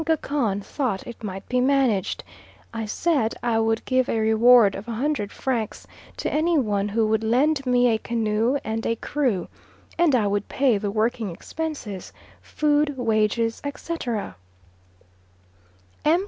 Gacon 0.03 0.61
thought 0.63 1.05
it 1.05 1.23
might 1.23 1.47
be 1.47 1.61
managed; 1.61 2.23
I 2.73 2.85
said 2.87 3.35
I 3.43 3.59
would 3.59 3.85
give 3.85 4.09
a 4.09 4.17
reward 4.17 4.73
of 4.73 4.87
100 4.87 5.31
francs 5.31 5.85
to 6.17 6.33
any 6.33 6.57
one 6.57 6.87
who 6.89 7.05
would 7.05 7.23
lend 7.23 7.63
me 7.67 7.87
a 7.87 7.99
canoe 7.99 8.57
and 8.63 8.83
a 8.87 8.95
crew, 8.95 9.47
and 9.99 10.15
I 10.15 10.25
would 10.25 10.49
pay 10.49 10.79
the 10.79 10.89
working 10.89 11.29
expenses, 11.29 12.11
food, 12.41 12.97
wages, 12.97 13.61
etc. 13.63 14.35
M. 16.03 16.19